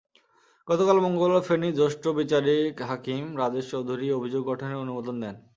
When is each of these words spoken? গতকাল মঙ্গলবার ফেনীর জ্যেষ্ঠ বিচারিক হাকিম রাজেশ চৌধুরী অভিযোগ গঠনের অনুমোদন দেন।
গতকাল 0.67 0.97
মঙ্গলবার 0.99 1.47
ফেনীর 1.47 1.77
জ্যেষ্ঠ 1.79 2.03
বিচারিক 2.19 2.73
হাকিম 2.89 3.23
রাজেশ 3.37 3.65
চৌধুরী 3.71 4.07
অভিযোগ 4.11 4.41
গঠনের 4.49 4.81
অনুমোদন 4.83 5.15
দেন। 5.23 5.35